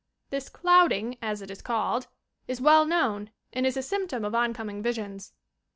This 0.31 0.49
"clouding," 0.49 1.19
as 1.21 1.43
it 1.43 1.51
is 1.51 1.61
called, 1.61 2.07
is 2.47 2.59
well 2.59 2.87
known 2.87 3.29
and 3.53 3.67
is 3.67 3.77
a 3.77 3.83
symp 3.83 4.09
tom 4.09 4.25
of 4.25 4.33
oncoming 4.33 4.81
visions. 4.81 5.31